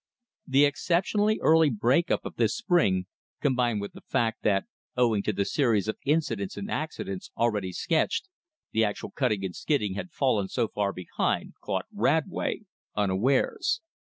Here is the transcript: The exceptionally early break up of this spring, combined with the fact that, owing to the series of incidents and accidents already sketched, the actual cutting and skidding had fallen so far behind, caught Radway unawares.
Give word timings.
The 0.47 0.65
exceptionally 0.65 1.39
early 1.43 1.69
break 1.69 2.09
up 2.09 2.25
of 2.25 2.35
this 2.37 2.57
spring, 2.57 3.05
combined 3.39 3.81
with 3.81 3.93
the 3.93 4.01
fact 4.01 4.41
that, 4.41 4.65
owing 4.97 5.21
to 5.21 5.31
the 5.31 5.45
series 5.45 5.87
of 5.87 5.99
incidents 6.05 6.57
and 6.57 6.71
accidents 6.71 7.29
already 7.37 7.71
sketched, 7.71 8.27
the 8.71 8.83
actual 8.83 9.11
cutting 9.11 9.45
and 9.45 9.55
skidding 9.55 9.93
had 9.93 10.09
fallen 10.11 10.47
so 10.47 10.67
far 10.69 10.91
behind, 10.91 11.53
caught 11.61 11.85
Radway 11.93 12.61
unawares. 12.95 13.81